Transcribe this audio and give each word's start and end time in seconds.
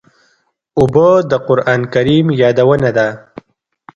اوبه 0.79 1.09
د 1.31 1.33
قرآن 1.47 1.81
کریم 1.93 2.25
یادونه 2.41 2.89
ده. 2.97 3.07